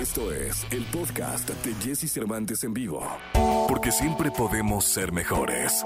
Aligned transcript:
Esto 0.00 0.32
es 0.32 0.66
el 0.70 0.82
podcast 0.86 1.50
de 1.50 1.74
Jesse 1.74 2.10
Cervantes 2.10 2.64
en 2.64 2.72
vivo. 2.72 3.06
Porque 3.68 3.92
siempre 3.92 4.30
podemos 4.30 4.86
ser 4.86 5.12
mejores. 5.12 5.84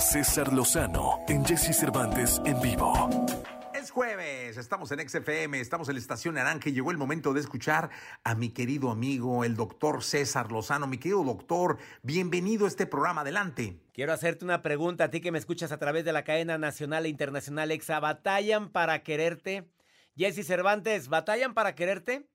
César 0.00 0.50
Lozano 0.50 1.18
en 1.28 1.44
Jesse 1.44 1.76
Cervantes 1.76 2.40
en 2.46 2.58
vivo. 2.62 3.26
Es 3.74 3.90
jueves, 3.90 4.56
estamos 4.56 4.90
en 4.92 5.06
XFM, 5.06 5.60
estamos 5.60 5.90
en 5.90 5.96
la 5.96 6.00
estación 6.00 6.36
Naranja 6.36 6.70
y 6.70 6.72
llegó 6.72 6.90
el 6.90 6.96
momento 6.96 7.34
de 7.34 7.40
escuchar 7.40 7.90
a 8.24 8.34
mi 8.34 8.48
querido 8.48 8.90
amigo, 8.90 9.44
el 9.44 9.56
doctor 9.56 10.02
César 10.02 10.50
Lozano. 10.50 10.86
Mi 10.86 10.96
querido 10.96 11.22
doctor, 11.22 11.76
bienvenido 12.02 12.64
a 12.64 12.68
este 12.68 12.86
programa. 12.86 13.20
Adelante. 13.20 13.78
Quiero 13.92 14.14
hacerte 14.14 14.42
una 14.42 14.62
pregunta 14.62 15.04
a 15.04 15.10
ti 15.10 15.20
que 15.20 15.32
me 15.32 15.38
escuchas 15.38 15.70
a 15.70 15.78
través 15.78 16.06
de 16.06 16.14
la 16.14 16.24
cadena 16.24 16.56
nacional 16.56 17.04
e 17.04 17.10
internacional 17.10 17.70
EXA. 17.72 18.00
¿Batallan 18.00 18.70
para 18.70 19.02
quererte? 19.02 19.68
Jesse 20.16 20.46
Cervantes, 20.46 21.08
¿batallan 21.08 21.52
para 21.52 21.74
quererte? 21.74 22.29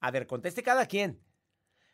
A 0.00 0.10
ver, 0.10 0.26
conteste 0.26 0.62
cada 0.62 0.86
quien. 0.86 1.20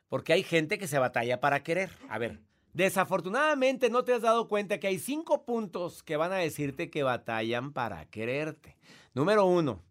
Porque 0.08 0.32
hay 0.32 0.42
gente 0.42 0.78
que 0.78 0.86
se 0.86 0.98
batalla 0.98 1.40
para 1.40 1.62
querer. 1.62 1.90
A 2.08 2.18
ver, 2.18 2.40
desafortunadamente 2.72 3.90
no 3.90 4.04
te 4.04 4.12
has 4.12 4.22
dado 4.22 4.48
cuenta 4.48 4.78
que 4.78 4.86
hay 4.86 4.98
cinco 4.98 5.44
puntos 5.44 6.02
que 6.02 6.16
van 6.16 6.32
a 6.32 6.36
decirte 6.36 6.90
que 6.90 7.02
batallan 7.02 7.72
para 7.72 8.04
quererte. 8.06 8.76
Número 9.14 9.46
uno, 9.46 9.82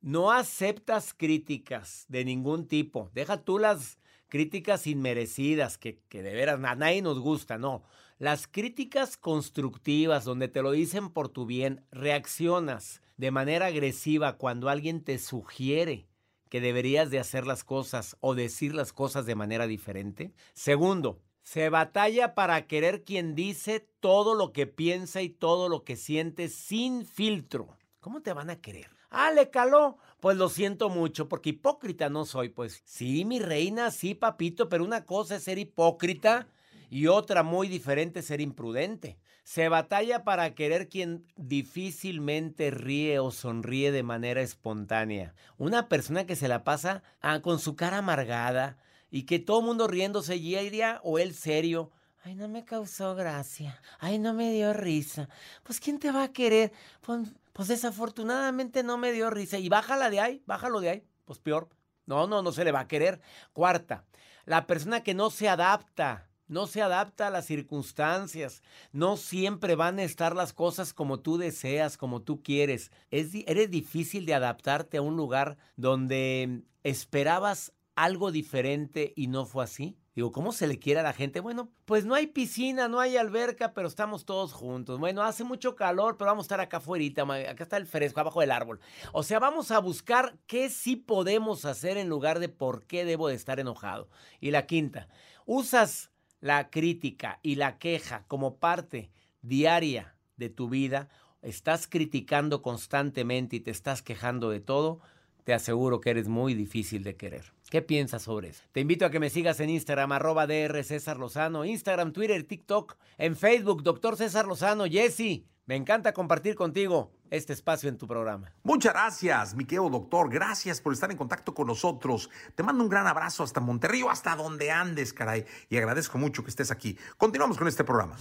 no 0.00 0.30
aceptas 0.30 1.14
críticas 1.14 2.04
de 2.08 2.24
ningún 2.24 2.68
tipo. 2.68 3.10
Deja 3.14 3.38
tú 3.42 3.58
las 3.58 3.98
críticas 4.28 4.86
inmerecidas, 4.86 5.78
que, 5.78 6.00
que 6.08 6.22
de 6.22 6.34
veras 6.34 6.62
a 6.62 6.74
nadie 6.74 7.02
nos 7.02 7.18
gusta, 7.20 7.56
no. 7.56 7.84
Las 8.18 8.46
críticas 8.46 9.16
constructivas, 9.16 10.24
donde 10.24 10.48
te 10.48 10.62
lo 10.62 10.72
dicen 10.72 11.10
por 11.10 11.28
tu 11.28 11.46
bien, 11.46 11.84
reaccionas 11.90 13.00
de 13.16 13.30
manera 13.30 13.66
agresiva 13.66 14.36
cuando 14.36 14.68
alguien 14.68 15.02
te 15.02 15.18
sugiere 15.18 16.06
que 16.54 16.60
deberías 16.60 17.10
de 17.10 17.18
hacer 17.18 17.48
las 17.48 17.64
cosas 17.64 18.16
o 18.20 18.36
decir 18.36 18.76
las 18.76 18.92
cosas 18.92 19.26
de 19.26 19.34
manera 19.34 19.66
diferente. 19.66 20.30
Segundo, 20.52 21.20
se 21.42 21.68
batalla 21.68 22.36
para 22.36 22.68
querer 22.68 23.02
quien 23.02 23.34
dice 23.34 23.80
todo 23.98 24.36
lo 24.36 24.52
que 24.52 24.68
piensa 24.68 25.20
y 25.20 25.30
todo 25.30 25.68
lo 25.68 25.82
que 25.82 25.96
siente 25.96 26.48
sin 26.48 27.06
filtro. 27.06 27.76
¿Cómo 27.98 28.22
te 28.22 28.32
van 28.32 28.50
a 28.50 28.60
querer? 28.60 28.88
Ah, 29.10 29.32
le 29.32 29.50
caló. 29.50 29.98
Pues 30.20 30.36
lo 30.36 30.48
siento 30.48 30.90
mucho, 30.90 31.28
porque 31.28 31.50
hipócrita 31.50 32.08
no 32.08 32.24
soy. 32.24 32.50
Pues 32.50 32.82
sí, 32.84 33.24
mi 33.24 33.40
reina, 33.40 33.90
sí, 33.90 34.14
papito, 34.14 34.68
pero 34.68 34.84
una 34.84 35.04
cosa 35.04 35.34
es 35.34 35.42
ser 35.42 35.58
hipócrita 35.58 36.46
y 36.88 37.08
otra 37.08 37.42
muy 37.42 37.66
diferente 37.66 38.22
ser 38.22 38.40
imprudente. 38.40 39.18
Se 39.44 39.68
batalla 39.68 40.24
para 40.24 40.54
querer 40.54 40.88
quien 40.88 41.26
difícilmente 41.36 42.70
ríe 42.70 43.18
o 43.18 43.30
sonríe 43.30 43.92
de 43.92 44.02
manera 44.02 44.40
espontánea. 44.40 45.34
Una 45.58 45.90
persona 45.90 46.24
que 46.24 46.34
se 46.34 46.48
la 46.48 46.64
pasa 46.64 47.02
ah, 47.20 47.40
con 47.40 47.58
su 47.58 47.76
cara 47.76 47.98
amargada 47.98 48.78
y 49.10 49.24
que 49.24 49.38
todo 49.38 49.60
el 49.60 49.66
mundo 49.66 49.86
riéndose 49.86 50.36
y 50.36 50.56
ella 50.56 50.98
o 51.04 51.18
él 51.18 51.34
serio. 51.34 51.92
Ay, 52.22 52.34
no 52.34 52.48
me 52.48 52.64
causó 52.64 53.14
gracia. 53.14 53.78
Ay, 53.98 54.18
no 54.18 54.32
me 54.32 54.50
dio 54.50 54.72
risa. 54.72 55.28
Pues, 55.62 55.78
¿quién 55.78 55.98
te 55.98 56.10
va 56.10 56.22
a 56.22 56.32
querer? 56.32 56.72
Pues, 57.02 57.28
pues 57.52 57.68
desafortunadamente 57.68 58.82
no 58.82 58.96
me 58.96 59.12
dio 59.12 59.28
risa. 59.28 59.58
Y 59.58 59.68
bájala 59.68 60.08
de 60.08 60.20
ahí, 60.20 60.42
bájalo 60.46 60.80
de 60.80 60.88
ahí. 60.88 61.06
Pues 61.26 61.38
peor. 61.38 61.68
No, 62.06 62.26
no, 62.26 62.40
no 62.40 62.50
se 62.50 62.64
le 62.64 62.72
va 62.72 62.80
a 62.80 62.88
querer. 62.88 63.20
Cuarta, 63.52 64.06
la 64.46 64.66
persona 64.66 65.02
que 65.02 65.12
no 65.12 65.28
se 65.28 65.50
adapta 65.50 66.30
no 66.46 66.66
se 66.66 66.82
adapta 66.82 67.26
a 67.26 67.30
las 67.30 67.46
circunstancias. 67.46 68.62
No 68.92 69.16
siempre 69.16 69.74
van 69.74 69.98
a 69.98 70.04
estar 70.04 70.34
las 70.36 70.52
cosas 70.52 70.92
como 70.92 71.20
tú 71.20 71.38
deseas, 71.38 71.96
como 71.96 72.22
tú 72.22 72.42
quieres. 72.42 72.90
Es, 73.10 73.34
eres 73.46 73.70
difícil 73.70 74.26
de 74.26 74.34
adaptarte 74.34 74.98
a 74.98 75.02
un 75.02 75.16
lugar 75.16 75.56
donde 75.76 76.62
esperabas 76.82 77.72
algo 77.96 78.32
diferente 78.32 79.12
y 79.16 79.28
no 79.28 79.46
fue 79.46 79.64
así. 79.64 79.96
Digo, 80.14 80.30
¿cómo 80.30 80.52
se 80.52 80.68
le 80.68 80.78
quiere 80.78 81.00
a 81.00 81.02
la 81.02 81.12
gente? 81.12 81.40
Bueno, 81.40 81.72
pues 81.86 82.04
no 82.04 82.14
hay 82.14 82.28
piscina, 82.28 82.86
no 82.86 83.00
hay 83.00 83.16
alberca, 83.16 83.72
pero 83.72 83.88
estamos 83.88 84.24
todos 84.24 84.52
juntos. 84.52 85.00
Bueno, 85.00 85.24
hace 85.24 85.42
mucho 85.42 85.74
calor, 85.74 86.16
pero 86.16 86.30
vamos 86.30 86.44
a 86.44 86.46
estar 86.46 86.60
acá 86.60 86.76
afuera. 86.76 87.04
Acá 87.50 87.64
está 87.64 87.76
el 87.76 87.86
fresco, 87.86 88.20
abajo 88.20 88.40
del 88.40 88.52
árbol. 88.52 88.78
O 89.12 89.24
sea, 89.24 89.40
vamos 89.40 89.72
a 89.72 89.80
buscar 89.80 90.36
qué 90.46 90.70
sí 90.70 90.94
podemos 90.94 91.64
hacer 91.64 91.96
en 91.96 92.08
lugar 92.08 92.38
de 92.38 92.48
por 92.48 92.86
qué 92.86 93.04
debo 93.04 93.26
de 93.26 93.34
estar 93.34 93.58
enojado. 93.58 94.08
Y 94.38 94.52
la 94.52 94.66
quinta, 94.66 95.08
usas 95.46 96.12
la 96.44 96.68
crítica 96.68 97.40
y 97.42 97.54
la 97.54 97.78
queja 97.78 98.26
como 98.28 98.58
parte 98.58 99.10
diaria 99.40 100.14
de 100.36 100.50
tu 100.50 100.68
vida, 100.68 101.08
estás 101.40 101.86
criticando 101.86 102.60
constantemente 102.60 103.56
y 103.56 103.60
te 103.60 103.70
estás 103.70 104.02
quejando 104.02 104.50
de 104.50 104.60
todo, 104.60 105.00
te 105.44 105.54
aseguro 105.54 106.02
que 106.02 106.10
eres 106.10 106.28
muy 106.28 106.52
difícil 106.52 107.02
de 107.02 107.16
querer. 107.16 107.54
¿Qué 107.70 107.80
piensas 107.80 108.24
sobre 108.24 108.48
eso? 108.48 108.62
Te 108.72 108.80
invito 108.80 109.06
a 109.06 109.10
que 109.10 109.20
me 109.20 109.30
sigas 109.30 109.58
en 109.60 109.70
Instagram, 109.70 110.12
arroba 110.12 110.46
DR 110.46 110.84
César 110.84 111.16
Lozano, 111.16 111.64
Instagram, 111.64 112.12
Twitter, 112.12 112.44
TikTok, 112.44 112.98
en 113.16 113.36
Facebook, 113.36 113.82
Doctor 113.82 114.18
César 114.18 114.46
Lozano, 114.46 114.84
Jesse. 114.84 115.46
Me 115.64 115.76
encanta 115.76 116.12
compartir 116.12 116.56
contigo 116.56 117.10
este 117.36 117.52
espacio 117.52 117.88
en 117.88 117.98
tu 117.98 118.06
programa. 118.06 118.52
Muchas 118.62 118.92
gracias, 118.92 119.54
mi 119.54 119.64
querido 119.64 119.88
doctor. 119.90 120.30
Gracias 120.30 120.80
por 120.80 120.92
estar 120.92 121.10
en 121.10 121.16
contacto 121.16 121.54
con 121.54 121.66
nosotros. 121.66 122.30
Te 122.54 122.62
mando 122.62 122.82
un 122.82 122.88
gran 122.88 123.06
abrazo 123.06 123.42
hasta 123.42 123.60
Monterrey 123.60 124.02
o 124.02 124.10
hasta 124.10 124.36
donde 124.36 124.70
andes, 124.70 125.12
caray. 125.12 125.44
Y 125.68 125.76
agradezco 125.76 126.18
mucho 126.18 126.42
que 126.42 126.50
estés 126.50 126.70
aquí. 126.70 126.96
Continuamos 127.16 127.58
con 127.58 127.68
este 127.68 127.84
programa. 127.84 128.16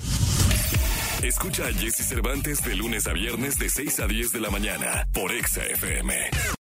Escucha 1.24 1.68
a 1.68 1.74
Jesse 1.74 2.06
Cervantes 2.06 2.62
de 2.64 2.76
lunes 2.76 3.08
a 3.08 3.14
viernes 3.14 3.58
de 3.58 3.70
6 3.70 4.00
a 4.02 4.08
10 4.08 4.34
de 4.34 4.42
la 4.42 4.50
mañana 4.50 5.08
por 5.14 5.32
Exa 5.32 5.64
FM. 5.64 6.54